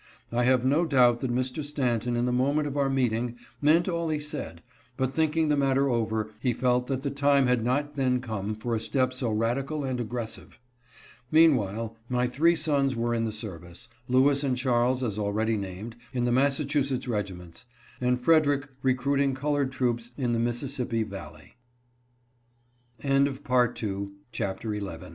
[0.31, 1.63] I have no doubt that Mr.
[1.63, 4.63] Stanton in the moment of our meeting meant all he said,
[4.97, 8.73] but thinking the matter over he felt that the time had not then come for
[8.73, 10.59] a step so radical and aggressive.
[11.29, 16.25] Meanwhile my three sons were in the service, Lewis and Charles, as already named, in
[16.25, 17.65] the Massachusetts regi ments,
[18.01, 19.99] and Frederick recruiting colored troop